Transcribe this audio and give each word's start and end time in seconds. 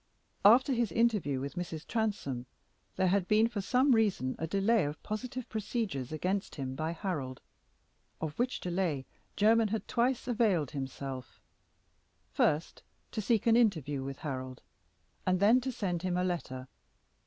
After 0.43 0.73
his 0.73 0.91
interview 0.91 1.39
with 1.39 1.53
Mrs. 1.53 1.85
Transome 1.85 2.47
there 2.95 3.09
had 3.09 3.27
been 3.27 3.47
for 3.47 3.61
some 3.61 3.93
reasons 3.93 4.35
a 4.39 4.47
delay 4.47 4.83
of 4.83 5.03
positive 5.03 5.47
procedures 5.47 6.11
against 6.11 6.55
him 6.55 6.73
by 6.73 6.89
Harold, 6.91 7.39
of 8.19 8.33
which 8.39 8.59
delay 8.59 9.05
Jermyn 9.37 9.67
had 9.67 9.87
twice 9.87 10.27
availed 10.27 10.71
himself; 10.71 11.39
first, 12.31 12.81
to 13.11 13.21
seek 13.21 13.45
an 13.45 13.55
interview 13.55 14.03
with 14.03 14.17
Harold, 14.17 14.63
and 15.27 15.39
then 15.39 15.61
to 15.61 15.71
send 15.71 16.01
him 16.01 16.17
a 16.17 16.23
letter. 16.23 16.67